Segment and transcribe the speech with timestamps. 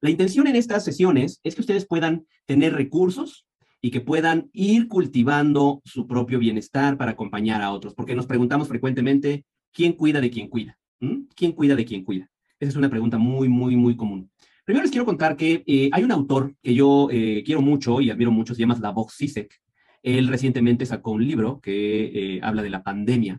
[0.00, 3.46] La intención en estas sesiones es que ustedes puedan tener recursos
[3.80, 8.68] y que puedan ir cultivando su propio bienestar para acompañar a otros, porque nos preguntamos
[8.68, 10.78] frecuentemente, ¿quién cuida de quién cuida?
[11.00, 11.22] ¿Mm?
[11.34, 12.30] ¿Quién cuida de quién cuida?
[12.60, 14.30] Esa es una pregunta muy, muy, muy común.
[14.64, 18.10] Primero les quiero contar que eh, hay un autor que yo eh, quiero mucho y
[18.10, 19.60] admiro mucho, se llama Slavoj Zizek.
[20.02, 23.38] Él recientemente sacó un libro que eh, habla de la pandemia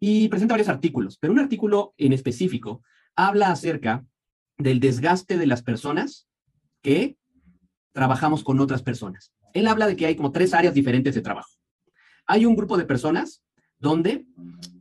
[0.00, 2.82] y presenta varios artículos, pero un artículo en específico
[3.14, 4.04] habla acerca
[4.62, 6.26] del desgaste de las personas
[6.82, 7.16] que
[7.92, 9.32] trabajamos con otras personas.
[9.54, 11.50] Él habla de que hay como tres áreas diferentes de trabajo.
[12.26, 13.42] Hay un grupo de personas
[13.78, 14.24] donde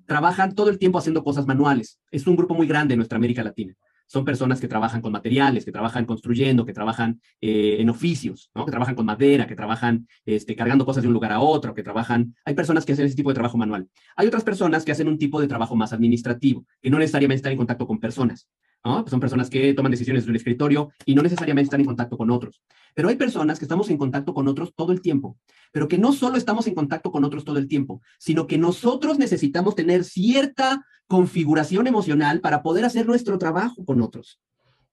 [0.06, 2.00] trabajan todo el tiempo haciendo cosas manuales.
[2.12, 3.76] Es un grupo muy grande en nuestra América Latina.
[4.06, 8.70] Son personas que trabajan con materiales, que trabajan construyendo, que trabajan eh, en oficios, que
[8.70, 12.36] trabajan con madera, que trabajan este, cargando cosas de un lugar a otro, que trabajan...
[12.44, 13.88] Hay personas que hacen ese tipo de trabajo manual.
[14.18, 17.54] Hay otras personas que hacen un tipo de trabajo más administrativo, que no necesariamente están
[17.54, 18.50] en contacto con personas.
[18.84, 22.18] Pues son personas que toman decisiones de un escritorio y no necesariamente están en contacto
[22.18, 22.64] con otros.
[22.96, 25.38] Pero hay personas que estamos en contacto con otros todo el tiempo,
[25.72, 29.20] pero que no solo estamos en contacto con otros todo el tiempo, sino que nosotros
[29.20, 34.40] necesitamos tener cierta configuración emocional para poder hacer nuestro trabajo con otros.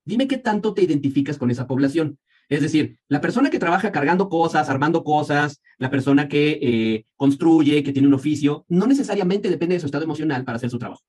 [0.05, 2.19] Dime qué tanto te identificas con esa población.
[2.51, 7.83] Es decir, la persona que trabaja cargando cosas, armando cosas, la persona que eh, construye,
[7.83, 11.03] que tiene un oficio, no necesariamente depende de su estado emocional para hacer su trabajo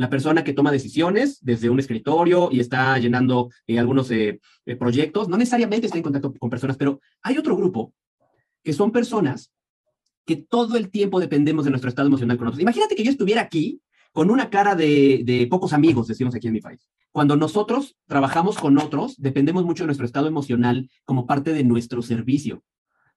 [0.00, 4.76] la persona que toma decisiones desde un escritorio y está llenando eh, algunos eh, eh,
[4.76, 7.92] proyectos, no necesariamente está en contacto con personas, pero hay otro grupo
[8.64, 9.52] que son personas
[10.24, 12.62] que todo el tiempo dependemos de nuestro estado emocional con nosotros.
[12.62, 16.62] Imagínate que yo estuviera aquí con una cara de, pocos amigos, decimos aquí en mi
[16.62, 16.88] país.
[17.12, 22.00] Cuando nosotros trabajamos con otros, dependemos mucho de nuestro estado emocional como parte de nuestro
[22.00, 22.62] servicio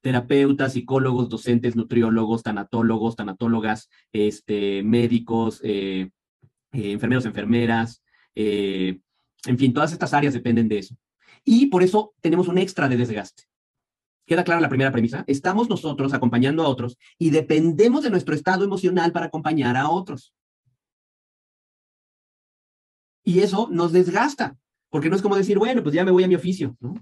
[0.02, 5.62] terapeutas, psicólogos, docentes, nutriólogos, tanatólogos, tanatólogas, este, médicos,
[6.74, 8.04] eh, enfermeros, enfermeras,
[8.36, 9.00] eh,
[9.46, 10.96] en fin, todas estas áreas dependen de eso.
[11.44, 13.44] Y por eso tenemos un extra de desgaste.
[14.26, 15.24] ¿Queda clara la primera premisa?
[15.28, 20.34] Estamos nosotros acompañando a otros y dependemos de nuestro estado emocional para acompañar a otros.
[23.26, 24.58] Y eso nos desgasta,
[24.90, 26.96] porque no es como decir, bueno, pues ya me voy a mi oficio, ¿no?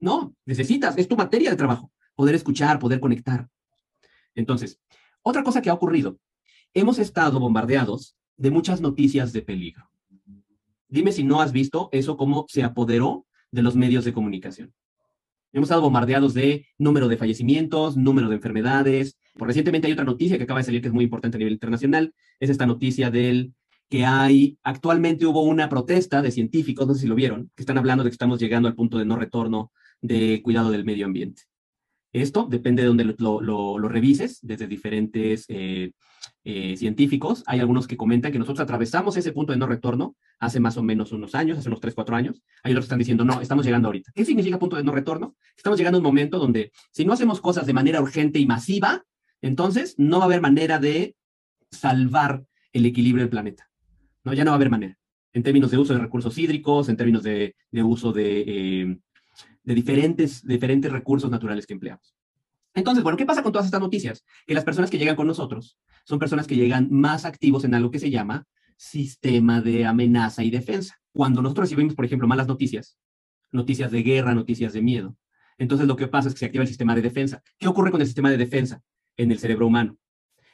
[0.00, 3.48] No, necesitas, es tu materia de trabajo, poder escuchar, poder conectar.
[4.34, 4.80] Entonces,
[5.22, 6.18] otra cosa que ha ocurrido,
[6.72, 9.90] hemos estado bombardeados de muchas noticias de peligro.
[10.88, 14.72] Dime si no has visto eso cómo se apoderó de los medios de comunicación.
[15.52, 19.16] Hemos estado bombardeados de número de fallecimientos, número de enfermedades.
[19.34, 21.54] Por recientemente hay otra noticia que acaba de salir que es muy importante a nivel
[21.54, 22.12] internacional.
[22.40, 23.54] Es esta noticia del
[23.88, 27.78] que hay, actualmente hubo una protesta de científicos, no sé si lo vieron, que están
[27.78, 29.70] hablando de que estamos llegando al punto de no retorno
[30.00, 31.42] de cuidado del medio ambiente.
[32.12, 35.92] Esto depende de donde lo, revises, desde diferentes eh,
[36.44, 37.42] eh, científicos.
[37.46, 40.82] Hay algunos que comentan que nosotros atravesamos ese punto de no retorno hace más o
[40.82, 42.42] menos unos años, hace unos 3, 4 años.
[42.62, 44.12] Hay otros que están diciendo, no, estamos llegando ahorita.
[44.14, 45.36] ¿Qué significa punto de no retorno?
[45.56, 49.04] Estamos llegando a un momento donde si no hacemos cosas de manera urgente y masiva,
[49.40, 51.16] entonces no va a haber manera de
[51.70, 53.68] salvar el equilibrio del planeta.
[54.24, 54.32] ¿no?
[54.32, 54.98] Ya no va a haber manera.
[55.32, 58.98] En términos de uso de recursos hídricos, en términos de, uso de, eh,
[59.62, 62.14] de diferentes, diferentes recursos naturales que empleamos.
[62.74, 64.24] Entonces, bueno, ¿qué pasa con todas estas noticias?
[64.46, 67.90] Que las personas que llegan con nosotros son personas que llegan más activos en algo
[67.90, 68.46] que se llama
[68.76, 70.98] sistema de amenaza y defensa.
[71.12, 72.98] Cuando nosotros recibimos, por ejemplo, malas noticias,
[73.52, 75.16] noticias de guerra, noticias de miedo,
[75.58, 77.42] entonces lo que pasa es que se activa el sistema de defensa.
[77.58, 78.82] ¿Qué ocurre con el sistema de defensa
[79.16, 79.96] en el cerebro humano?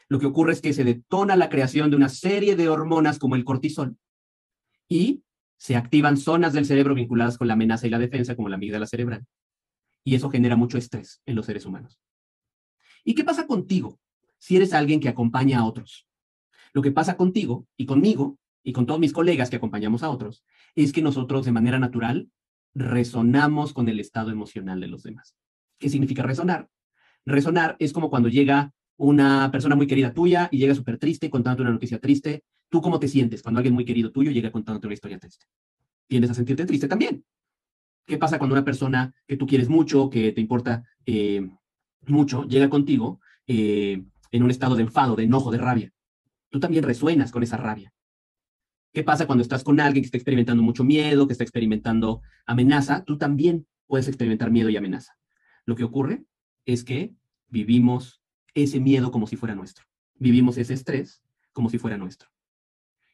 [0.08, 3.36] Lo que ocurre es que se detona la creación de una serie de hormonas como
[3.36, 3.96] el cortisol
[4.88, 5.22] y
[5.56, 8.86] se activan zonas del cerebro vinculadas con la amenaza y la defensa, como la amígdala
[8.86, 9.24] cerebral.
[10.04, 12.00] Y eso genera mucho estrés en los seres humanos.
[13.04, 13.98] ¿Y qué pasa contigo
[14.38, 16.06] si eres alguien que acompaña a otros?
[16.72, 20.44] Lo que pasa contigo y conmigo y con todos mis colegas que acompañamos a otros
[20.74, 22.28] es que nosotros de manera natural
[22.74, 25.36] resonamos con el estado emocional de los demás.
[25.78, 26.68] ¿Qué significa resonar?
[27.26, 31.62] Resonar es como cuando llega una persona muy querida tuya y llega súper triste contándote
[31.62, 32.44] una noticia triste.
[32.68, 35.46] ¿Tú cómo te sientes cuando alguien muy querido tuyo llega contándote una historia triste?
[36.06, 37.24] Tiendes a sentirte triste también.
[38.06, 41.48] ¿Qué pasa cuando una persona que tú quieres mucho, que te importa eh,
[42.06, 45.92] mucho, llega contigo eh, en un estado de enfado, de enojo, de rabia.
[46.50, 47.92] Tú también resuenas con esa rabia.
[48.92, 53.04] ¿Qué pasa cuando estás con alguien que está experimentando mucho miedo, que está experimentando amenaza?
[53.04, 55.16] Tú también puedes experimentar miedo y amenaza.
[55.64, 56.24] Lo que ocurre
[56.64, 57.14] es que
[57.48, 58.20] vivimos
[58.54, 59.84] ese miedo como si fuera nuestro.
[60.14, 62.30] Vivimos ese estrés como si fuera nuestro.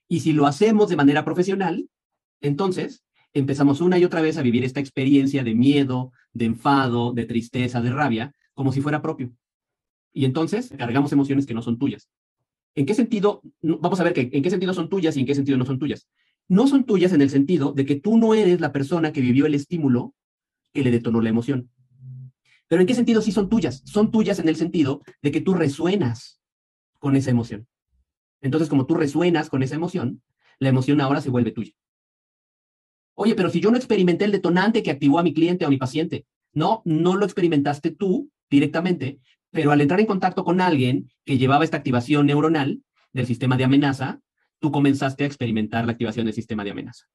[0.08, 1.88] Y si lo hacemos de manera profesional,
[2.40, 3.04] entonces
[3.34, 7.82] empezamos una y otra vez a vivir esta experiencia de miedo, de enfado, de tristeza,
[7.82, 9.30] de rabia, como si fuera propio.
[10.12, 12.10] Y entonces cargamos emociones que no son tuyas.
[12.74, 13.42] ¿En qué sentido?
[13.62, 15.78] Vamos a ver que, en qué sentido son tuyas y en qué sentido no son
[15.78, 16.08] tuyas.
[16.48, 19.46] no son tuyas en el sentido de que tú no eres la persona que vivió
[19.46, 20.14] el estímulo
[20.72, 21.70] que le detonó la emoción.
[22.68, 23.82] Pero ¿en qué sentido sí son tuyas?
[23.84, 26.40] Son tuyas en el sentido de que tú resuenas
[26.98, 27.66] con esa emoción.
[28.40, 30.22] Entonces, como tú resuenas con esa emoción,
[30.58, 31.72] la emoción ahora se vuelve tuya.
[33.14, 35.70] Oye, pero si yo no experimenté el detonante que activó a mi cliente o a
[35.70, 39.20] mi paciente, no, no lo experimentaste tú directamente,
[39.50, 42.82] pero al entrar en contacto con alguien que llevaba esta activación neuronal
[43.12, 44.20] del sistema de amenaza,
[44.58, 47.06] tú comenzaste a experimentar la activación del sistema de amenaza.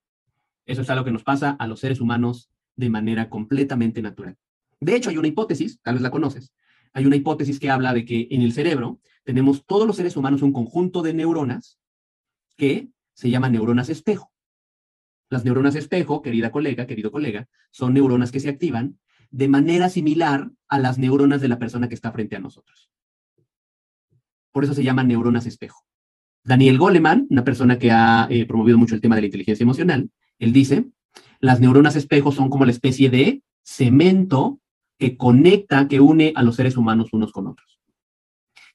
[0.66, 4.38] Eso es algo que nos pasa a los seres humanos de manera completamente natural.
[4.80, 6.54] De hecho, hay una hipótesis, tal vez la conoces,
[6.94, 10.42] hay una hipótesis que habla de que en el cerebro tenemos todos los seres humanos
[10.42, 11.80] un conjunto de neuronas
[12.58, 14.32] que se llaman neuronas espejo.
[15.30, 19.00] Las neuronas espejo, querida colega, querido colega, son neuronas que se activan
[19.32, 22.92] de manera similar a las neuronas de la persona que está frente a nosotros.
[24.52, 25.86] Por eso se llaman neuronas espejo.
[26.44, 30.10] Daniel Goleman, una persona que ha eh, promovido mucho el tema de la inteligencia emocional,
[30.40, 30.86] él dice,
[31.40, 34.60] las neuronas espejo son como la especie de cemento
[34.98, 37.80] que conecta, que une a los seres humanos unos con otros.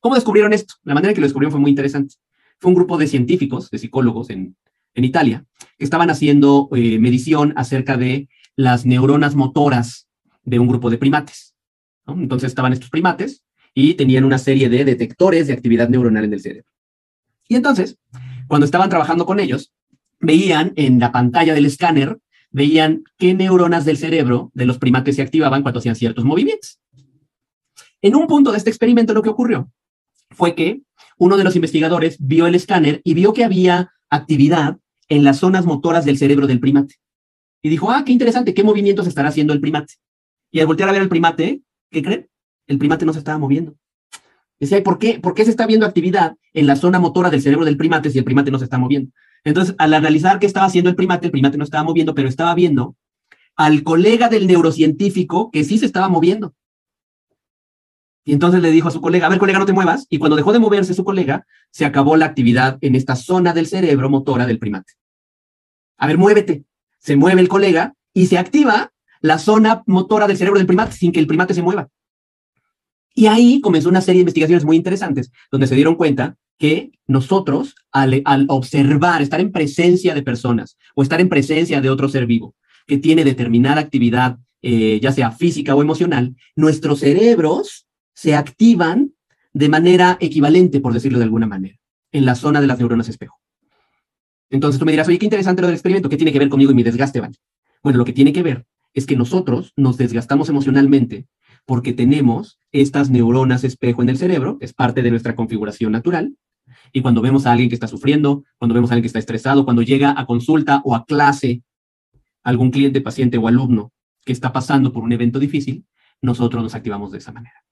[0.00, 0.74] ¿Cómo descubrieron esto?
[0.84, 2.14] La manera en que lo descubrieron fue muy interesante.
[2.58, 4.56] Fue un grupo de científicos, de psicólogos en,
[4.94, 5.44] Italia,
[5.76, 10.05] que estaban haciendo eh, medición acerca de las neuronas motoras
[10.46, 11.54] de un grupo de primates.
[12.06, 13.44] Entonces estaban estos primates
[13.74, 16.70] y tenían una serie de detectores de actividad neuronal en el cerebro.
[17.48, 17.98] Y entonces,
[18.48, 19.72] cuando estaban trabajando con ellos,
[20.18, 22.18] veían en la pantalla del escáner,
[22.50, 26.80] veían qué neuronas del cerebro de los primates se activaban cuando hacían ciertos movimientos.
[28.00, 29.70] En un punto de este experimento lo que ocurrió
[30.30, 30.80] fue que
[31.18, 34.78] uno de los investigadores vio el escáner y vio que había actividad
[35.08, 36.96] en las zonas motoras del cerebro del primate.
[37.62, 39.94] Y dijo, ah, qué interesante, ¿qué movimientos estará haciendo el primate?
[40.50, 42.28] Y al voltear a ver al primate, ¿qué creen?
[42.66, 43.76] El primate no se estaba moviendo.
[44.58, 45.20] Decía, ¿por qué?
[45.20, 48.18] ¿por qué se está viendo actividad en la zona motora del cerebro del primate si
[48.18, 49.12] el primate no se está moviendo?
[49.44, 52.54] Entonces, al analizar qué estaba haciendo el primate, el primate no estaba moviendo, pero estaba
[52.54, 52.96] viendo
[53.54, 56.54] al colega del neurocientífico que sí se estaba moviendo.
[58.24, 60.06] Y entonces le dijo a su colega, a ver, colega, no te muevas.
[60.10, 63.68] Y cuando dejó de moverse su colega, se acabó la actividad en esta zona del
[63.68, 64.94] cerebro motora del primate.
[65.96, 66.64] A ver, muévete.
[66.98, 71.12] Se mueve el colega y se activa la zona motora del cerebro del primate sin
[71.12, 71.88] que el primate se mueva.
[73.14, 77.74] Y ahí comenzó una serie de investigaciones muy interesantes, donde se dieron cuenta que nosotros,
[77.92, 82.54] al, observar, estar en presencia de personas o estar en presencia de otro ser vivo
[82.86, 89.12] que tiene determinada actividad, eh, ya sea física o emocional, nuestros cerebros se activan
[89.52, 91.76] de manera equivalente, por decirlo de alguna manera,
[92.12, 93.38] en la zona de las neuronas espejo.
[94.50, 96.70] Entonces tú me dirás, oye, qué interesante lo del experimento, ¿qué tiene que ver conmigo
[96.70, 97.34] y mi desgaste, Vale?
[97.82, 101.28] Bueno, lo que tiene que ver es que nosotros nos desgastamos emocionalmente
[101.66, 106.34] porque tenemos estas neuronas espejo en el cerebro, es parte de nuestra configuración natural,
[106.92, 109.64] y cuando vemos a alguien que está sufriendo, cuando vemos a alguien que está estresado,
[109.64, 111.62] cuando llega a consulta o a clase
[112.42, 113.92] algún cliente, paciente o alumno
[114.24, 115.84] que está pasando por un evento difícil,
[116.22, 117.64] nosotros nos activamos de esa manera.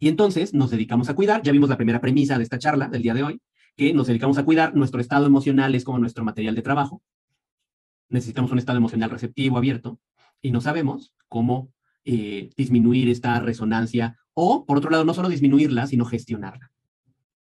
[0.00, 3.02] Y entonces nos dedicamos a cuidar, ya vimos la primera premisa de esta charla del
[3.02, 3.40] día de hoy,
[3.76, 7.00] que nos dedicamos a cuidar, nuestro estado emocional es como nuestro material de trabajo,
[8.08, 10.00] necesitamos un estado emocional receptivo, abierto,
[10.40, 11.72] y no sabemos cómo
[12.04, 16.70] eh, disminuir esta resonancia o, por otro lado, no solo disminuirla, sino gestionarla.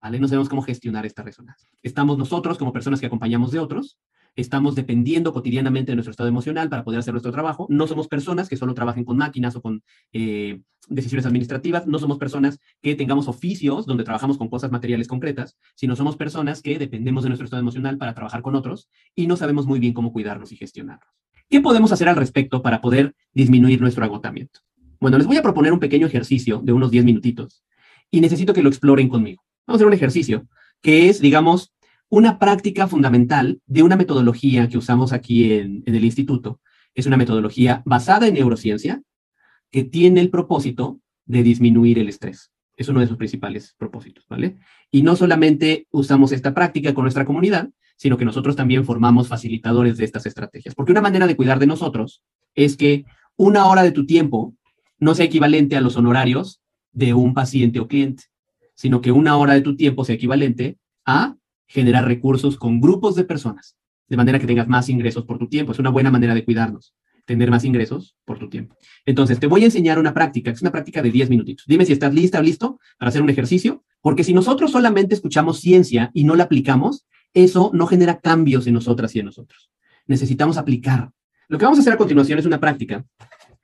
[0.02, 0.20] ¿Vale?
[0.20, 1.70] No sabemos cómo gestionar esta resonancia.
[1.84, 4.00] Estamos nosotros como personas que acompañamos de otros,
[4.40, 7.68] estamos dependiendo cotidianamente de nuestro estado emocional para poder hacer nuestro trabajo.
[7.70, 12.18] No somos personas que solo trabajen con máquinas o con eh, decisiones administrativas, no somos
[12.18, 17.24] personas que tengamos oficios donde trabajamos con cosas materiales concretas, sino somos personas que dependemos
[17.24, 20.52] de nuestro estado emocional para trabajar con otros y no sabemos muy bien cómo cuidarnos
[20.52, 21.10] y gestionarnos.
[21.50, 24.62] ¿Qué podemos hacer al respecto para poder disminuir nuestro agotamiento?
[25.00, 27.64] Bueno, les voy a proponer un pequeño ejercicio de unos 10 minutitos
[28.12, 29.44] y necesito que lo exploren conmigo.
[29.66, 30.48] Vamos a hacer un ejercicio
[30.82, 31.74] que es, digamos,
[32.10, 36.60] una práctica fundamental de una metodología que usamos aquí en, el instituto.
[36.96, 39.02] Es una metodología basada en neurociencia
[39.72, 42.52] que tiene el propósito de disminuir el estrés.
[42.76, 44.58] Es uno de sus principales propósitos, ¿vale?
[44.90, 49.98] Y no solamente usamos esta práctica con nuestra comunidad, sino que nosotros también formamos facilitadores
[49.98, 50.74] de estas estrategias.
[50.74, 52.24] Porque una manera de cuidar de nosotros
[52.56, 54.56] es que una hora de tu tiempo
[54.98, 56.62] no sea equivalente a los honorarios
[56.92, 58.24] de un paciente o cliente,
[58.74, 61.36] sino que una hora de tu tiempo sea equivalente a
[61.70, 65.72] generar recursos con grupos de personas, de manera que tengas más ingresos por tu tiempo.
[65.72, 66.96] Es una buena manera de cuidarnos,
[67.26, 68.76] tener más ingresos por tu tiempo.
[69.06, 71.66] Entonces, te voy a enseñar una práctica, es una práctica de 10 minutitos.
[71.68, 75.60] Dime si estás lista o listo para hacer un ejercicio, porque si nosotros solamente escuchamos
[75.60, 79.70] ciencia y no la aplicamos, eso no genera cambios en nosotras y en nosotros.
[80.08, 81.12] Necesitamos aplicar.
[81.48, 83.06] Lo que vamos a hacer a continuación es una práctica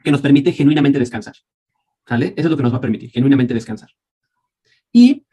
[0.04, 1.36] que nos permite genuinamente descansar.
[2.08, 2.36] ¿Sale?
[2.38, 3.90] Eso es lo que nos va a permitir, genuinamente descansar.
[4.92, 5.25] Y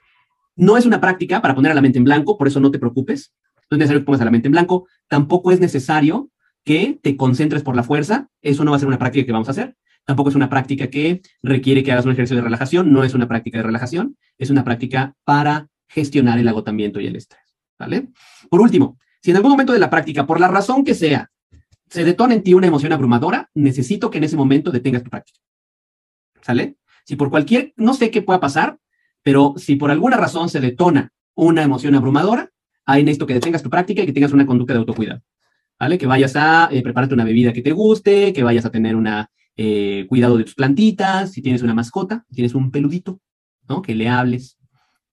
[0.56, 2.78] no es una práctica para poner a la mente en blanco, por eso no te
[2.78, 3.32] preocupes.
[3.70, 4.86] No es necesario que pongas la mente en blanco.
[5.08, 6.30] Tampoco es necesario
[6.64, 8.28] que te concentres por la fuerza.
[8.42, 9.76] Eso no va a ser una práctica que vamos a hacer.
[10.04, 12.92] Tampoco es una práctica que requiere que hagas un ejercicio de relajación.
[12.92, 14.16] No es una práctica de relajación.
[14.36, 17.42] Es una práctica para gestionar el agotamiento y el estrés.
[17.78, 18.08] ¿Vale?
[18.50, 21.30] Por último, si en algún momento de la práctica, por la razón que sea,
[21.88, 25.38] se detona en ti una emoción abrumadora, necesito que en ese momento detengas tu práctica.
[26.40, 26.76] ¿Sale?
[27.04, 28.78] Si por cualquier, no sé qué pueda pasar,
[29.22, 32.50] pero si por alguna razón se detona una emoción abrumadora,
[32.84, 35.22] ahí necesito que detengas tu práctica y que tengas una conducta de autocuidado.
[35.78, 35.98] ¿Vale?
[35.98, 39.30] Que vayas a eh, prepararte una bebida que te guste, que vayas a tener una
[39.56, 43.20] eh, cuidado de tus plantitas, si tienes una mascota, si tienes un peludito,
[43.68, 43.82] ¿no?
[43.82, 44.58] Que le hables,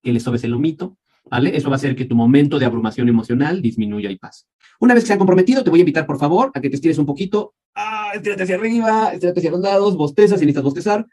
[0.01, 1.57] que le sobes el lomito, ¿vale?
[1.57, 4.45] Eso va a hacer que tu momento de abrumación emocional disminuya y pase.
[4.79, 6.75] Una vez que se han comprometido, te voy a invitar, por favor, a que te
[6.75, 7.53] estires un poquito.
[7.75, 11.05] Ah, estírate hacia arriba, estírate hacia los lados, bosteza si necesitas bostezar.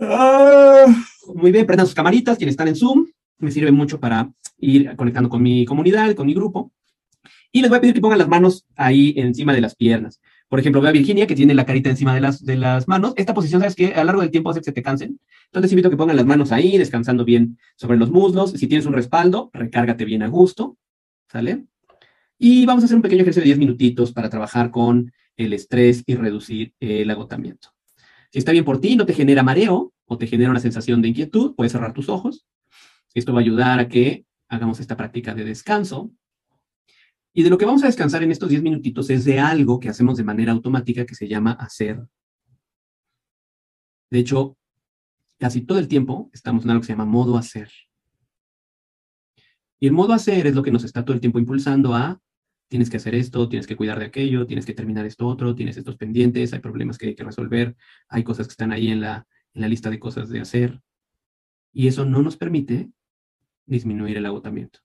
[0.00, 0.86] Ah,
[1.34, 3.06] muy bien, prendan sus camaritas, quienes están en Zoom.
[3.38, 6.72] Me sirve mucho para ir conectando con mi comunidad, con mi grupo.
[7.52, 10.20] Y les voy a pedir que pongan las manos ahí encima de las piernas.
[10.48, 13.14] Por ejemplo, ve a Virginia, que tiene la carita encima de las, de las manos.
[13.16, 15.18] Esta posición, ¿sabes que A lo largo del tiempo hace que se te cansen.
[15.46, 18.52] Entonces, invito a que pongan las manos ahí, descansando bien sobre los muslos.
[18.52, 20.76] Si tienes un respaldo, recárgate bien a gusto.
[21.30, 21.64] ¿Sale?
[22.38, 26.02] Y vamos a hacer un pequeño ejercicio de 10 minutitos para trabajar con el estrés
[26.06, 27.70] y reducir el agotamiento.
[28.30, 31.08] Si está bien por ti, no te genera mareo o te genera una sensación de
[31.08, 32.46] inquietud, puedes cerrar tus ojos.
[33.14, 36.12] Esto va a ayudar a que hagamos esta práctica de descanso
[37.32, 39.88] y de lo que vamos a descansar en estos 10 minutitos es de algo que
[39.88, 42.00] hacemos de manera automática que se llama hacer.
[44.10, 44.56] De hecho,
[45.38, 47.70] casi todo el tiempo estamos en algo que se llama modo hacer.
[49.80, 52.20] Y el modo hacer es lo que nos está todo el tiempo impulsando a
[52.68, 55.76] tienes que hacer esto, tienes que cuidar de aquello, tienes que terminar esto otro, tienes
[55.76, 57.76] estos pendientes, hay problemas que hay que resolver,
[58.08, 60.82] hay cosas que están ahí en la, en la lista de cosas de hacer.
[61.72, 62.90] Y eso no nos permite
[63.66, 64.80] disminuir el agotamiento.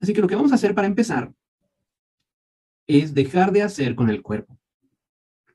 [0.00, 1.32] Así que lo que vamos a hacer para empezar
[2.86, 4.58] es dejar de hacer con el cuerpo.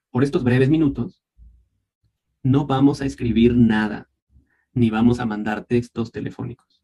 [0.09, 1.23] Por estos breves minutos,
[2.43, 4.09] no vamos a escribir nada,
[4.73, 6.81] ni vamos a mandar textos telefónicos,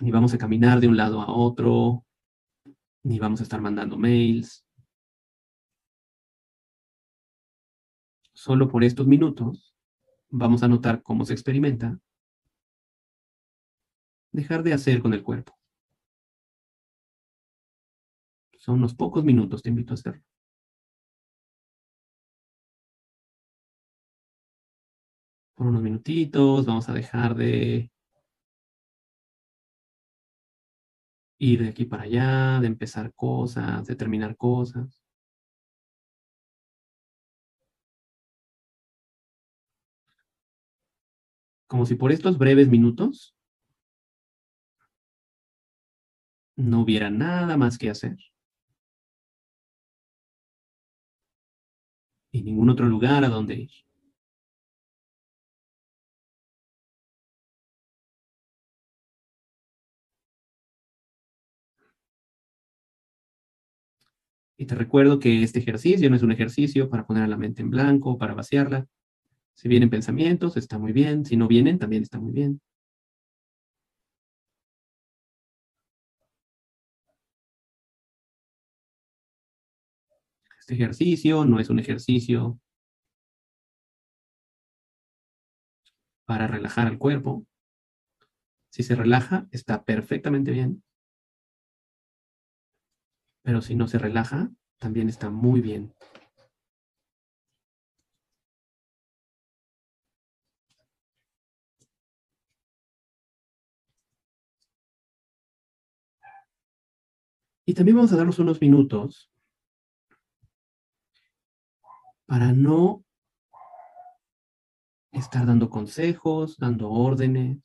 [0.00, 2.06] ni vamos a caminar de un lado a otro,
[3.02, 4.64] ni vamos a estar mandando mails.
[8.42, 9.76] Solo por estos minutos
[10.30, 12.00] vamos a notar cómo se experimenta
[14.32, 15.58] dejar de hacer con el cuerpo.
[18.56, 20.22] Son unos pocos minutos, te invito a hacerlo.
[25.54, 27.92] Por unos minutitos vamos a dejar de
[31.36, 34.99] ir de aquí para allá, de empezar cosas, de terminar cosas.
[41.70, 43.32] Como si por estos breves minutos
[46.56, 48.16] no hubiera nada más que hacer.
[52.32, 53.70] Y ningún otro lugar a donde ir.
[64.58, 67.62] Y te recuerdo que este ejercicio no es un ejercicio para poner a la mente
[67.62, 68.88] en blanco, para vaciarla.
[69.60, 71.26] Si vienen pensamientos, está muy bien.
[71.26, 72.62] Si no vienen, también está muy bien.
[80.60, 82.58] Este ejercicio no es un ejercicio
[86.24, 87.44] para relajar al cuerpo.
[88.70, 90.82] Si se relaja, está perfectamente bien.
[93.42, 95.94] Pero si no se relaja, también está muy bien.
[107.70, 109.30] Y también vamos a darnos unos minutos
[112.26, 113.04] para no
[115.12, 117.58] estar dando consejos, dando órdenes,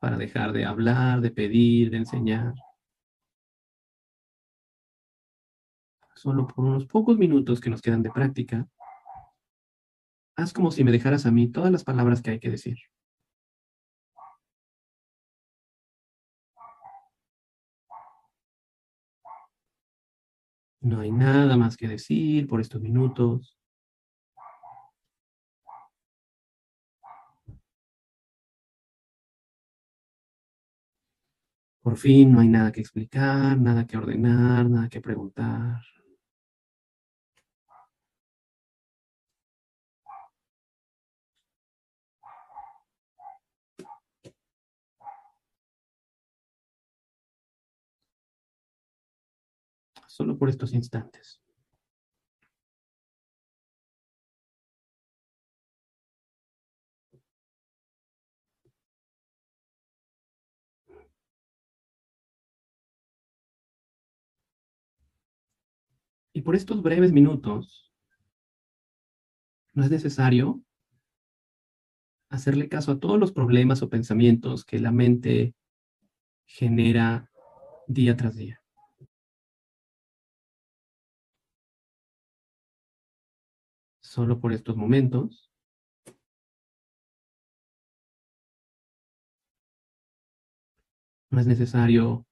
[0.00, 2.54] para dejar de hablar, de pedir, de enseñar.
[6.14, 8.68] Solo por unos pocos minutos que nos quedan de práctica,
[10.36, 12.78] haz como si me dejaras a mí todas las palabras que hay que decir.
[20.82, 23.56] No hay nada más que decir por estos minutos.
[31.82, 35.82] Por fin no hay nada que explicar, nada que ordenar, nada que preguntar.
[50.12, 51.40] Solo por estos instantes.
[66.34, 67.90] Y por estos breves minutos,
[69.72, 70.62] no es necesario
[72.28, 75.54] hacerle caso a todos los problemas o pensamientos que la mente
[76.44, 77.30] genera
[77.86, 78.61] día tras día.
[84.12, 85.50] Solo por estos momentos.
[91.30, 92.26] No es necesario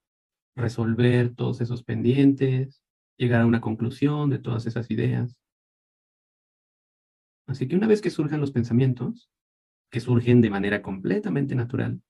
[0.55, 2.85] resolver todos esos pendientes,
[3.17, 5.39] llegar a una conclusión de todas esas ideas.
[7.47, 9.31] Así que una vez que surjan los pensamientos,
[9.91, 12.03] que surgen de manera completamente natural,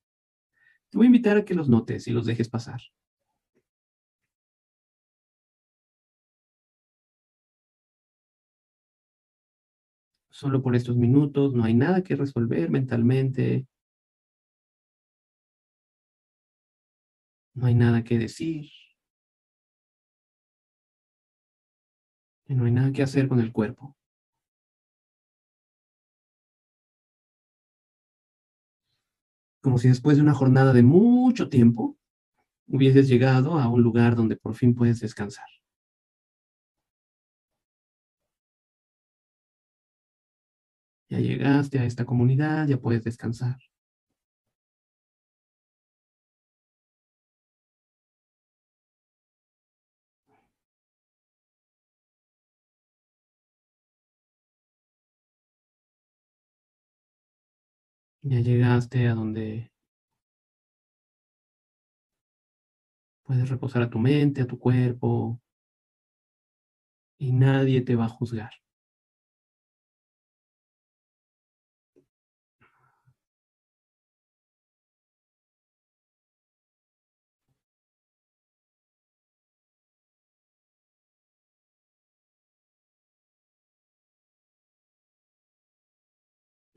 [0.89, 2.81] te voy a invitar a que los notes y los dejes pasar.
[10.41, 13.67] Solo por estos minutos no hay nada que resolver mentalmente.
[17.53, 18.65] No hay nada que decir.
[22.47, 23.95] no hay nada que hacer con el cuerpo.
[29.61, 31.99] Como si después de una jornada de mucho tiempo
[32.67, 35.60] hubieses llegado a un lugar donde por fin puedes descansar.
[41.11, 43.59] Ya llegaste a esta comunidad, ya puedes descansar.
[58.23, 59.71] Ya llegaste a donde
[63.23, 65.41] puedes reposar a tu mente, a tu cuerpo,
[67.17, 68.51] y nadie te va a juzgar.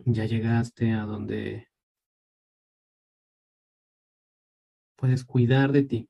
[0.07, 1.69] Ya llegaste a donde
[4.97, 6.09] puedes cuidar de ti.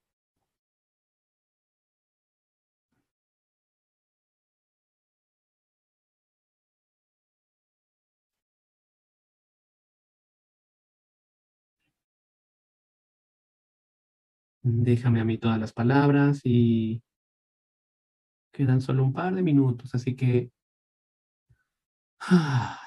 [14.63, 17.03] Déjame a mí todas las palabras y
[18.53, 20.51] quedan solo un par de minutos, así que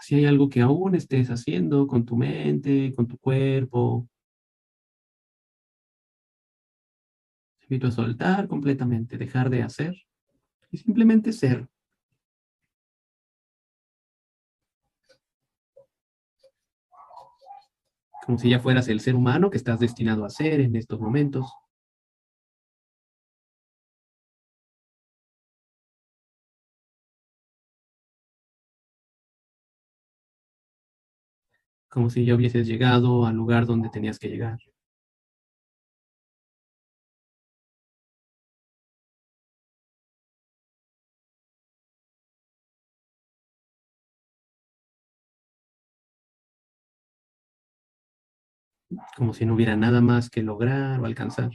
[0.02, 4.08] si hay algo que aún estés haciendo con tu mente, con tu cuerpo,
[7.60, 9.96] te invito a soltar completamente, dejar de hacer
[10.72, 11.68] y simplemente ser.
[18.26, 21.50] Como si ya fueras el ser humano que estás destinado a ser en estos momentos.
[31.90, 34.60] Como si ya hubieses llegado al lugar donde tenías que llegar.
[49.18, 51.52] Como si no hubiera nada más que lograr o alcanzar.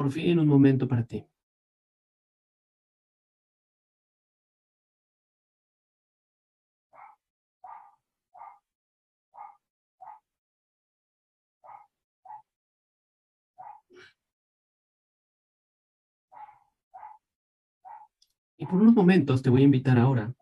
[0.00, 1.26] Por fin un momento para ti.
[18.56, 20.34] Y por unos momentos te voy a invitar ahora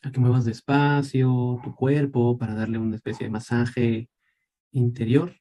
[0.00, 4.08] a que muevas despacio tu cuerpo para darle una especie de masaje
[4.70, 5.34] interior.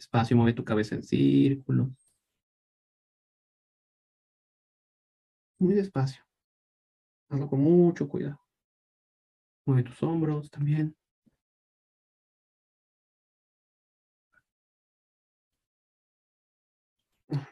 [0.00, 1.90] Despacio, mueve tu cabeza en círculo.
[5.58, 6.24] Muy despacio.
[7.28, 8.40] Hazlo con mucho cuidado.
[9.66, 10.96] Mueve tus hombros también.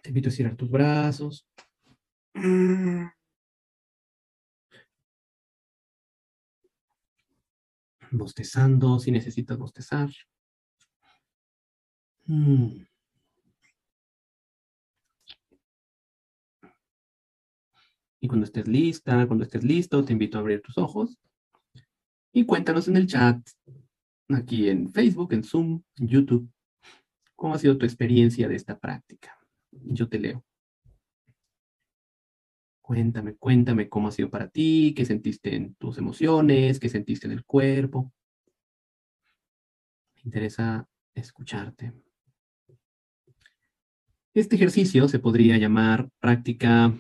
[0.02, 1.46] Te invito a estirar tus brazos.
[8.10, 10.08] Bostezando, si necesitas bostezar.
[12.28, 12.84] Mm.
[18.20, 21.16] Y cuando estés lista, cuando estés listo, te invito a abrir tus ojos
[22.32, 23.38] y cuéntanos en el chat,
[24.28, 26.50] aquí en Facebook, en Zoom, en YouTube,
[27.34, 29.38] cómo ha sido tu experiencia de esta práctica.
[29.70, 30.44] Yo te leo.
[32.82, 37.32] Cuéntame, cuéntame cómo ha sido para ti, qué sentiste en tus emociones, qué sentiste en
[37.32, 38.12] el cuerpo.
[40.16, 41.92] Me interesa escucharte.
[44.34, 46.94] Este ejercicio se podría llamar práctica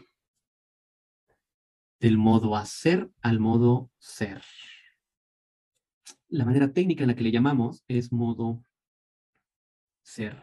[2.00, 4.42] del modo hacer al modo ser.
[6.28, 8.62] La manera técnica en la que le llamamos es modo
[10.02, 10.42] ser.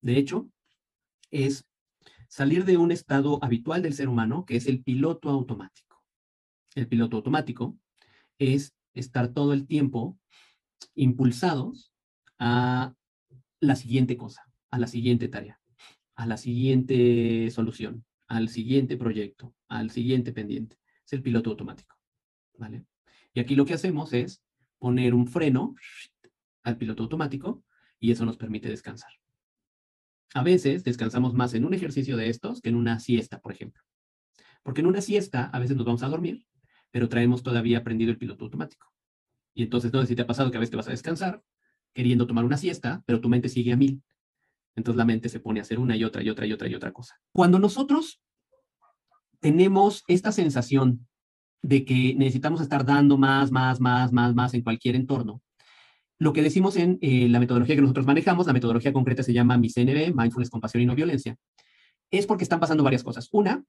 [0.00, 0.50] De hecho,
[1.30, 1.64] es
[2.28, 6.02] salir de un estado habitual del ser humano, que es el piloto automático.
[6.74, 7.78] El piloto automático
[8.38, 10.18] es estar todo el tiempo
[10.94, 11.92] impulsados
[12.38, 12.94] a
[13.60, 15.60] la siguiente cosa, a la siguiente tarea,
[16.14, 20.78] a la siguiente solución, al siguiente proyecto, al siguiente pendiente.
[21.04, 21.96] Es el piloto automático.
[22.56, 22.84] ¿Vale?
[23.34, 24.42] Y aquí lo que hacemos es
[24.78, 25.74] poner un freno
[26.62, 27.64] al piloto automático
[27.98, 29.12] y eso nos permite descansar.
[30.34, 33.82] A veces descansamos más en un ejercicio de estos que en una siesta, por ejemplo.
[34.62, 36.46] Porque en una siesta a veces nos vamos a dormir,
[36.90, 38.92] pero traemos todavía aprendido el piloto automático.
[39.54, 41.42] Y entonces no sé si te ha pasado que a veces te vas a descansar
[41.94, 44.02] queriendo tomar una siesta, pero tu mente sigue a mil.
[44.76, 46.74] Entonces la mente se pone a hacer una y otra y otra y otra y
[46.74, 47.20] otra cosa.
[47.32, 48.20] Cuando nosotros
[49.40, 51.06] tenemos esta sensación
[51.62, 55.42] de que necesitamos estar dando más, más, más, más, más en cualquier entorno,
[56.18, 59.56] lo que decimos en eh, la metodología que nosotros manejamos, la metodología concreta se llama
[59.56, 61.36] MICNB, Mindfulness, Compasión y No Violencia,
[62.10, 63.28] es porque están pasando varias cosas.
[63.32, 63.64] Una,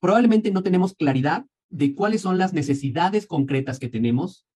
[0.00, 4.46] probablemente no tenemos claridad de cuáles son las necesidades concretas que tenemos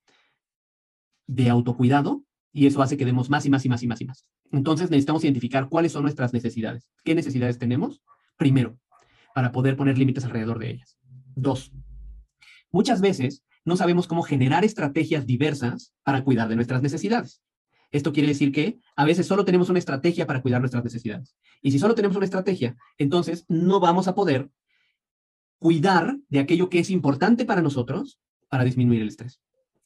[1.26, 2.22] de autocuidado
[2.54, 4.24] y eso hace que demos más y más y más y más y más.
[4.52, 6.88] Entonces necesitamos identificar cuáles son nuestras necesidades.
[7.04, 8.00] ¿Qué necesidades tenemos?
[8.38, 8.78] Primero,
[9.34, 10.96] para poder poner límites alrededor de ellas.
[11.34, 11.72] Dos,
[12.70, 17.42] muchas veces no sabemos cómo generar estrategias diversas para cuidar de nuestras necesidades.
[17.90, 21.36] Esto quiere decir que a veces solo tenemos una estrategia para cuidar nuestras necesidades.
[21.60, 24.48] Y si solo tenemos una estrategia, entonces no vamos a poder
[25.58, 29.40] cuidar de aquello que es importante para nosotros para disminuir el estrés.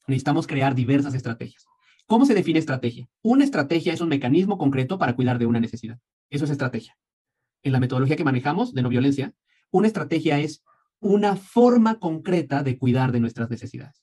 [0.06, 1.67] Necesitamos crear diversas estrategias.
[2.08, 3.06] ¿Cómo se define estrategia?
[3.20, 5.98] Una estrategia es un mecanismo concreto para cuidar de una necesidad.
[6.30, 6.96] Eso es estrategia.
[7.62, 9.34] En la metodología que manejamos de no violencia,
[9.70, 10.64] una estrategia es
[11.00, 14.02] una forma concreta de cuidar de nuestras necesidades.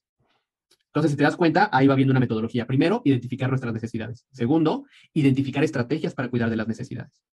[0.86, 2.68] Entonces, si te das cuenta, ahí va viendo una metodología.
[2.68, 4.28] Primero, identificar nuestras necesidades.
[4.32, 7.24] Segundo, identificar estrategias para cuidar de las necesidades.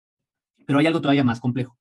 [0.67, 1.77] Pero hay algo todavía más complejo.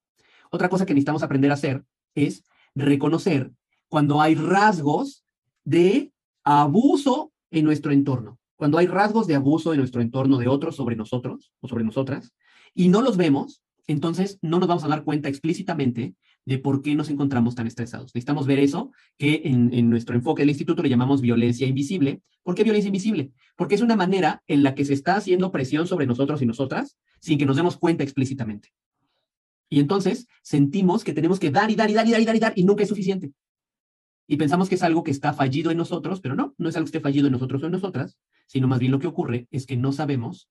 [0.50, 2.44] Otra cosa que necesitamos aprender a hacer es
[2.76, 3.54] reconocer
[3.88, 5.24] cuando hay rasgos
[5.64, 6.12] de
[6.44, 8.41] abuso en nuestro entorno.
[8.62, 12.36] Cuando hay rasgos de abuso en nuestro entorno de otros sobre nosotros o sobre nosotras
[12.76, 16.14] y no los vemos, entonces no nos vamos a dar cuenta explícitamente
[16.46, 18.14] de por qué nos encontramos tan estresados.
[18.14, 22.22] Necesitamos ver eso, que en, nuestro enfoque del instituto le llamamos violencia invisible.
[22.44, 23.32] ¿Por qué violencia invisible?
[23.56, 27.00] Porque es una manera en la que se está haciendo presión sobre nosotros y nosotras
[27.20, 28.70] sin que nos demos cuenta explícitamente.
[29.70, 32.36] Y entonces sentimos que tenemos que dar y dar y dar y dar y dar
[32.36, 33.32] y dar y nunca es suficiente.
[34.32, 36.86] Y pensamos que es algo que está fallido en nosotros, pero no, no es algo
[36.86, 38.18] que esté fallido en nosotros o en nosotras,
[38.48, 40.50] sino más bien lo que ocurre es que no sabemos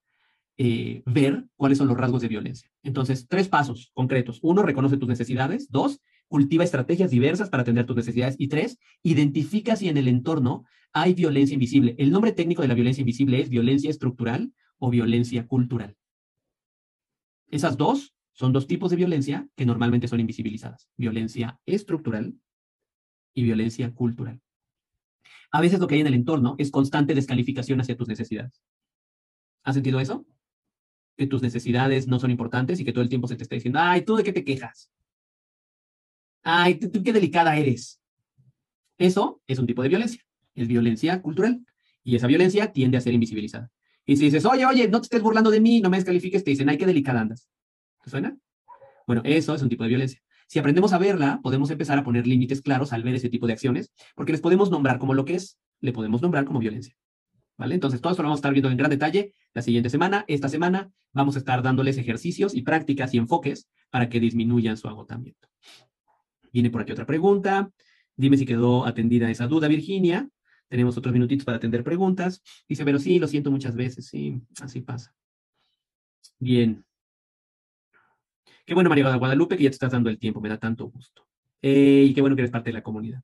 [0.59, 2.71] eh, ver cuáles son los rasgos de violencia.
[2.83, 4.39] Entonces, tres pasos concretos.
[4.43, 5.71] Uno, reconoce tus necesidades.
[5.71, 8.37] Dos, cultiva estrategias diversas para atender tus necesidades.
[8.39, 11.95] Y tres, identifica si en el entorno hay violencia invisible.
[11.97, 15.97] El nombre técnico de la violencia invisible es violencia estructural o violencia cultural.
[17.49, 20.91] Esas dos son dos tipos de violencia que normalmente son invisibilizadas.
[20.99, 22.35] Violencia estructural
[23.35, 24.41] y violencia cultural.
[25.53, 28.63] A veces lo que hay en el entorno es constante descalificación hacia tus necesidades.
[29.63, 30.27] ¿Has sentido eso?
[31.21, 33.79] que tus necesidades no son importantes y que todo el tiempo se te está diciendo,
[33.79, 34.91] ay, ¿tú de qué te quejas?
[36.43, 38.01] Ay, tú, qué delicada eres.
[38.97, 40.23] Eso es un tipo de violencia,
[40.55, 41.61] es violencia cultural
[42.03, 43.71] y esa violencia tiende a ser invisibilizada.
[44.07, 46.53] Y si dices, oye, oye, no te estés burlando de mí, no me descalifiques, te
[46.53, 47.51] dicen, ay, qué delicada andas.
[48.03, 48.35] ¿Te suena?
[49.07, 50.23] Bueno, eso es un tipo de violencia.
[50.51, 53.53] Si aprendemos a verla, podemos empezar a poner límites claros al ver ese tipo de
[53.53, 56.97] acciones, porque les podemos nombrar como lo que es, le podemos nombrar como violencia.
[57.57, 57.77] ¿Vale?
[57.77, 60.25] Entonces, todo esto lo vamos a estar viendo en gran detalle la siguiente semana.
[60.27, 64.89] Esta semana vamos a estar dándoles ejercicios y prácticas y enfoques para que disminuyan su
[64.89, 65.47] agotamiento.
[66.53, 67.71] Viene por aquí otra pregunta.
[68.17, 70.29] Dime si quedó atendida esa duda, Virginia.
[70.69, 72.43] Tenemos otros minutitos para atender preguntas.
[72.69, 74.09] Dice, pero sí, lo siento muchas veces.
[74.09, 75.15] Sí, así pasa.
[76.41, 76.85] Bien.
[78.71, 80.41] Qué bueno, María Guadalupe, que ya te estás dando el tiempo.
[80.41, 81.27] Me da tanto gusto.
[81.61, 83.21] Eh, y qué bueno que eres parte de la comunidad.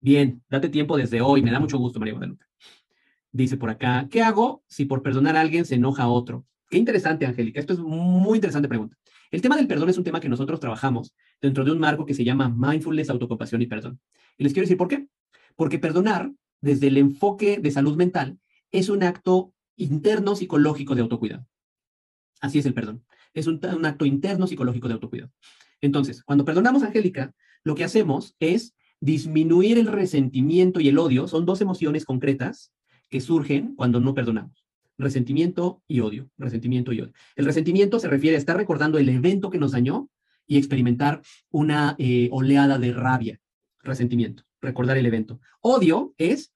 [0.00, 1.40] Bien, date tiempo desde hoy.
[1.40, 2.44] Me da mucho gusto, María Guadalupe.
[3.30, 6.44] Dice por acá, ¿qué hago si por perdonar a alguien se enoja a otro?
[6.68, 7.60] Qué interesante, Angélica.
[7.60, 8.96] Esto es muy interesante pregunta.
[9.30, 12.14] El tema del perdón es un tema que nosotros trabajamos dentro de un marco que
[12.14, 14.00] se llama mindfulness, autocompasión y perdón.
[14.36, 15.06] Y les quiero decir por qué.
[15.54, 18.40] Porque perdonar, desde el enfoque de salud mental,
[18.72, 21.46] es un acto interno psicológico de autocuidado.
[22.40, 23.04] Así es el perdón.
[23.34, 25.30] Es un, acto interno psicológico de autocuidado.
[25.80, 31.28] Entonces, cuando perdonamos a Angélica, lo que hacemos es disminuir el resentimiento y el odio.
[31.28, 32.72] Son dos emociones concretas
[33.10, 34.64] que surgen cuando no perdonamos.
[34.96, 36.30] Resentimiento y odio.
[36.38, 37.12] Resentimiento y odio.
[37.36, 40.08] El resentimiento se refiere a estar recordando el evento que nos dañó
[40.46, 43.40] y experimentar una eh, oleada de rabia.
[43.82, 44.44] Resentimiento.
[44.60, 45.40] Recordar el evento.
[45.60, 46.54] Odio es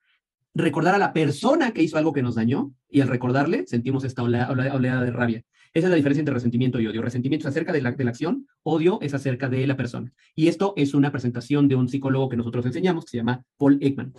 [0.55, 4.23] recordar a la persona que hizo algo que nos dañó y al recordarle sentimos esta
[4.23, 5.45] oleada de rabia.
[5.75, 7.03] Esa es la diferencia entre resentimiento y odio.
[7.03, 10.13] Resentimiento es acerca de la, de la, acción, odio es acerca de la persona.
[10.35, 13.79] Y esto es una presentación de un psicólogo que nosotros enseñamos, que se llama Paul
[13.81, 14.15] Ekman.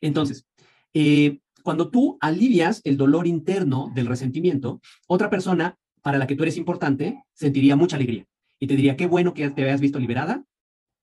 [0.00, 0.46] Entonces,
[0.94, 6.42] eh, cuando tú alivias el dolor interno del resentimiento, otra persona para la que tú
[6.42, 8.26] eres importante sentiría mucha alegría
[8.58, 10.44] y te diría, qué bueno que te hayas visto liberada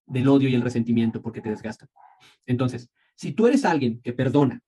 [0.05, 1.89] del odio y el resentimiento porque te desgastan.
[2.45, 4.61] Entonces, si tú eres alguien que perdona,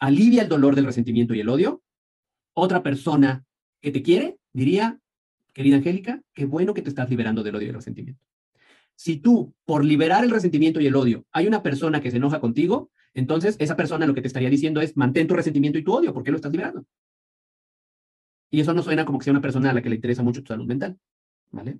[0.00, 1.82] alivia el dolor del resentimiento y el odio,
[2.54, 3.44] otra persona
[3.80, 4.98] que te quiere diría,
[5.52, 8.22] querida Angélica, qué bueno que te estás liberando del odio y el resentimiento.
[8.96, 12.40] Si tú, por liberar el resentimiento y el odio, hay una persona que se enoja
[12.40, 15.92] contigo, entonces esa persona lo que te estaría diciendo es, mantén tu resentimiento y tu
[15.92, 16.84] odio, ¿por qué lo estás liberando?
[18.50, 20.42] Y eso no suena como que sea una persona a la que le interesa mucho
[20.42, 20.98] tu salud mental,
[21.50, 21.78] ¿vale?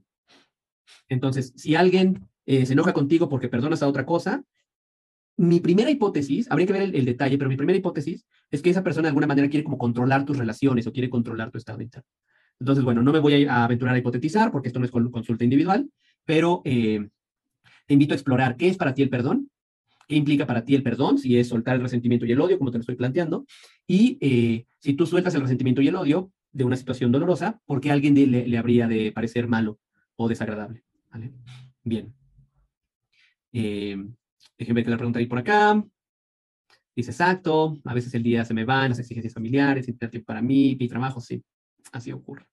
[1.09, 4.45] Entonces, si alguien eh, se enoja contigo porque perdonas a otra cosa,
[5.39, 8.83] mi primera hipótesis, habría que ver el, detalle, pero mi primera hipótesis es que esa
[8.83, 12.09] persona de alguna manera quiere como controlar tus relaciones o quiere controlar tu estado interno.
[12.59, 15.89] Entonces, bueno, no me voy a aventurar a hipotetizar porque esto no es consulta individual,
[16.25, 17.09] pero eh,
[17.87, 19.49] te invito a explorar qué es para ti el perdón,
[20.09, 22.73] qué implica para ti el perdón, si es soltar el resentimiento y el odio, como
[22.73, 23.47] te lo estoy planteando,
[23.87, 27.81] y eh, si tú sueltas el resentimiento y el odio de una situación dolorosa, ¿por
[27.81, 29.79] qué alguien le, habría de parecer malo
[30.17, 30.83] o desagradable?
[31.85, 32.13] Bien.
[33.53, 33.97] Eh,
[34.59, 35.83] déjenme ver la pregunta ahí por acá.
[36.95, 40.77] Dice, exacto, a veces el día se me van las exigencias familiares, tiempo para mí,
[40.79, 41.45] mi trabajo, sí,
[41.93, 42.47] así ocurre.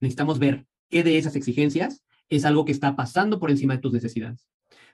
[0.00, 3.92] Necesitamos ver qué de esas exigencias es algo que está pasando por encima de tus
[3.92, 4.46] necesidades.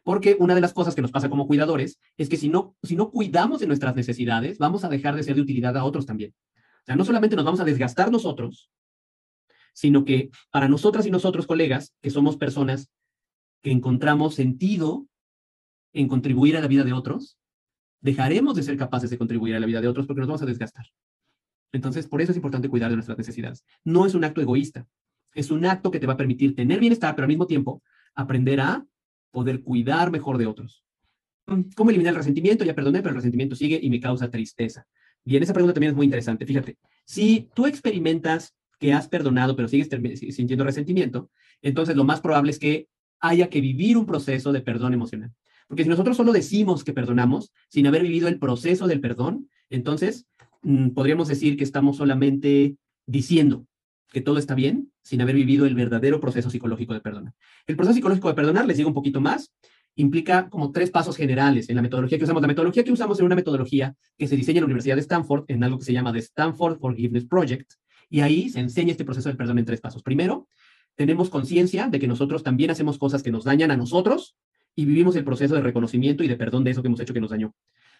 [0.02, 2.96] Porque una de las cosas que nos pasa como cuidadores es que si no, si
[2.96, 6.32] no cuidamos de nuestras necesidades, vamos a dejar de ser de utilidad a otros también.
[6.56, 8.70] O sea, no solamente nos vamos a desgastar nosotros,
[9.72, 12.90] sino que para nosotras y nosotros, colegas, que somos personas
[13.62, 15.06] que encontramos sentido
[15.92, 17.38] en contribuir a la vida de otros,
[18.00, 20.46] dejaremos de ser capaces de contribuir a la vida de otros porque nos vamos a
[20.46, 20.86] desgastar.
[21.72, 23.64] Entonces, por eso es importante cuidar de nuestras necesidades.
[23.84, 24.86] No es un acto egoísta,
[25.34, 27.82] es un acto que te va a permitir tener bienestar, pero al mismo tiempo
[28.14, 28.84] aprender a
[29.30, 30.84] poder cuidar mejor de otros.
[31.46, 32.64] Mm, ¿Cómo eliminar el resentimiento?
[32.64, 34.86] Ya perdoné, pero el resentimiento sigue y me causa tristeza.
[35.24, 36.46] Bien, esa pregunta también es muy interesante.
[36.46, 39.88] Fíjate, si tú experimentas que has perdonado, pero sigues
[40.34, 42.88] sintiendo resentimiento, entonces lo más probable es que
[43.20, 45.30] haya que vivir un proceso de perdón emocional.
[45.70, 50.26] Porque si nosotros solo decimos que perdonamos sin haber vivido el proceso del perdón, entonces
[50.62, 52.74] mmm, podríamos decir que estamos solamente
[53.06, 53.66] diciendo
[54.12, 57.34] que todo está bien sin haber vivido el verdadero proceso psicológico de perdonar.
[57.68, 59.54] El proceso psicológico de perdonar, les digo un poquito más,
[59.94, 62.42] implica como tres pasos generales en la metodología que usamos.
[62.42, 65.44] La metodología que usamos es una metodología que se diseña en la Universidad de Stanford
[65.46, 67.74] en algo que se llama The Stanford Forgiveness Project,
[68.08, 70.02] y ahí se enseña este proceso del perdón en tres pasos.
[70.02, 70.48] Primero,
[70.96, 74.34] tenemos conciencia de que nosotros también hacemos cosas que nos dañan a nosotros
[74.80, 77.20] y vivimos el proceso de reconocimiento y de perdón de eso que hemos hecho que
[77.20, 77.54] nos dañó.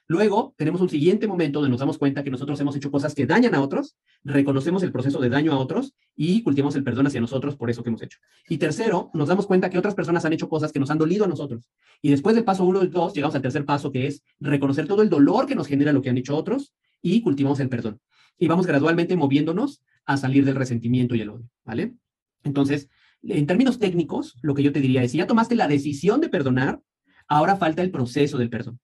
[0.06, 3.26] Luego, tenemos un siguiente momento donde nos damos cuenta que nosotros hemos hecho cosas que
[3.26, 7.20] dañan a otros, reconocemos el proceso de daño a otros y cultivamos el perdón hacia
[7.20, 8.16] nosotros por eso que hemos hecho.
[8.48, 11.26] Y tercero, nos damos cuenta que otras personas han hecho cosas que nos han dolido
[11.26, 11.68] a nosotros.
[12.00, 15.02] Y después del paso uno y dos, llegamos al tercer paso, que es reconocer todo
[15.02, 18.00] el dolor que nos genera lo que han dicho otros y cultivamos el perdón.
[18.38, 21.94] Y vamos gradualmente moviéndonos a salir del resentimiento y el odio, ¿vale?
[22.42, 22.88] Entonces,
[23.22, 26.28] en términos técnicos, lo que yo te diría es, si ya tomaste la decisión de
[26.28, 26.80] perdonar,
[27.28, 28.80] ahora falta el proceso del perdón.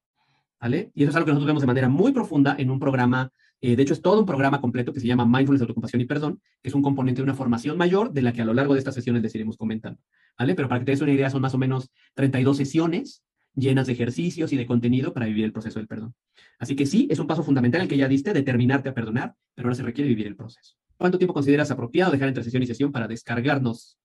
[0.60, 0.90] ¿Vale?
[0.94, 3.76] Y eso es algo que nosotros vemos de manera muy profunda en un programa, eh,
[3.76, 6.68] de hecho es todo un programa completo que se llama Mindfulness, Autocompasión y Perdón, que
[6.70, 8.94] es un componente de una formación mayor de la que a lo largo de estas
[8.94, 10.00] sesiones les iremos comentando,
[10.38, 10.54] ¿vale?
[10.54, 13.22] Pero para que te des una idea, son más o menos 32 sesiones
[13.54, 16.14] llenas de ejercicios y de contenido para vivir el proceso del perdón.
[16.58, 19.68] Así que sí, es un paso fundamental el que ya diste, determinarte a perdonar, pero
[19.68, 20.74] ahora se requiere vivir el proceso.
[20.96, 23.98] ¿Cuánto tiempo consideras apropiado dejar entre sesión y sesión para descargarnos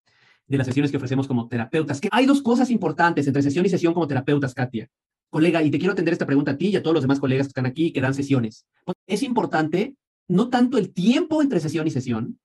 [0.51, 1.99] de las sesiones que ofrecemos como terapeutas?
[1.99, 4.89] Que hay dos cosas importantes entre sesión y sesión como terapeutas, Katia
[5.31, 7.47] colega, y te quiero atender esta pregunta a ti y a todos los demás colegas
[7.47, 8.67] que están aquí que dan sesiones.
[9.07, 9.95] Es importante
[10.27, 12.39] no tanto el tiempo entre sesión y sesión,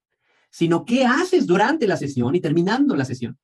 [0.50, 3.36] sino qué haces durante la sesión y terminando la sesión.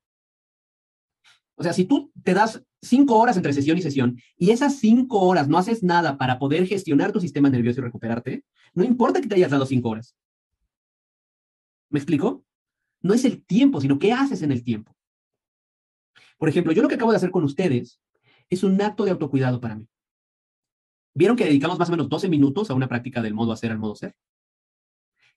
[1.57, 5.21] O sea, si tú te das cinco horas entre sesión y sesión y esas cinco
[5.21, 8.45] horas no haces nada para poder gestionar tu sistema nervioso y recuperarte,
[8.75, 10.15] no importa que te hayas dado cinco horas.
[11.91, 12.45] ¿Me explico?
[13.03, 14.97] No es el tiempo, sino qué haces en el tiempo.
[16.39, 18.01] Por ejemplo, yo lo que acabo de hacer con ustedes
[18.49, 19.89] es un acto de autocuidado para mí.
[21.15, 23.79] ¿Vieron que dedicamos más o menos 12 minutos a una práctica del modo hacer al
[23.79, 24.17] modo ser?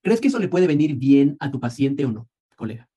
[0.02, 2.90] ¿Crees que eso le puede venir bien a tu paciente o no, colega?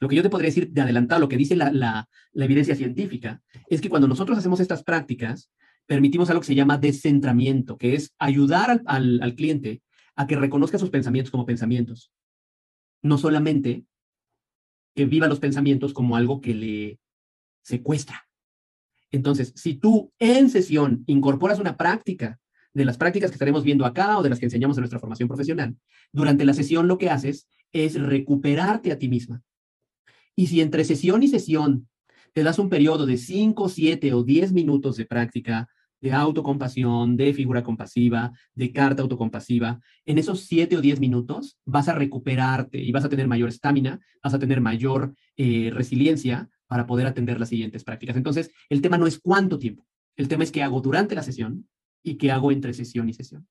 [0.00, 3.80] Lo que yo te podría decir de adelantado, lo que dice la, evidencia científica, es
[3.80, 5.50] que cuando nosotros hacemos estas prácticas,
[5.86, 9.82] permitimos algo que se llama descentramiento, que es ayudar al, al cliente
[10.14, 12.12] a que reconozca sus pensamientos como pensamientos.
[13.02, 13.84] No solamente
[14.94, 17.00] que viva los pensamientos como algo que le
[17.62, 18.28] secuestra.
[19.10, 22.40] Entonces, si tú en sesión incorporas una práctica
[22.74, 25.28] de las prácticas que estaremos viendo acá o de las que enseñamos en nuestra formación
[25.28, 25.76] profesional,
[26.12, 29.42] durante la sesión lo que haces es recuperarte a ti misma.
[30.34, 31.88] Y si entre sesión y sesión
[32.32, 35.68] te das un periodo de 5, 7 o 10 minutos de práctica
[36.00, 41.88] de autocompasión, de figura compasiva, de carta autocompasiva, en esos 7 o 10 minutos vas
[41.88, 46.86] a recuperarte y vas a tener mayor estamina, vas a tener mayor eh, resiliencia para
[46.86, 48.16] poder atender las siguientes prácticas.
[48.16, 51.68] Entonces, el tema no es cuánto tiempo, el tema es qué hago durante la sesión
[52.02, 53.46] y qué hago entre sesión y sesión.